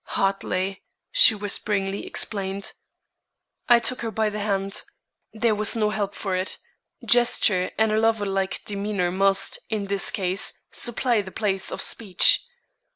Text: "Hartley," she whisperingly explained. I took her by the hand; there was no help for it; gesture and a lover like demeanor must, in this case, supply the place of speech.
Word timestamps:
"Hartley," 0.03 0.83
she 1.11 1.35
whisperingly 1.35 2.07
explained. 2.07 2.71
I 3.69 3.77
took 3.79 4.01
her 4.01 4.09
by 4.09 4.31
the 4.31 4.39
hand; 4.39 4.81
there 5.31 5.53
was 5.53 5.75
no 5.75 5.91
help 5.91 6.15
for 6.15 6.35
it; 6.35 6.57
gesture 7.05 7.69
and 7.77 7.91
a 7.91 7.99
lover 7.99 8.25
like 8.25 8.65
demeanor 8.65 9.11
must, 9.11 9.59
in 9.69 9.85
this 9.85 10.09
case, 10.09 10.59
supply 10.71 11.21
the 11.21 11.29
place 11.31 11.69
of 11.71 11.81
speech. 11.81 12.43